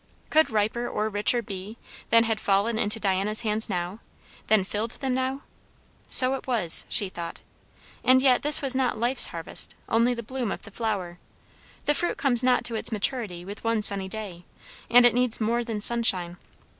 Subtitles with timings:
[0.31, 1.77] Could riper or richer be,
[2.09, 3.99] than had fallen into Diana's hands now?
[4.47, 5.43] than filled them now?
[6.09, 7.43] So it was, she thought.
[8.03, 11.19] And yet this was not life's harvest, only the bloom of the flower;
[11.85, 14.43] the fruit comes not to its maturity with one sunny day,
[14.89, 16.37] and it needs more than sunshine.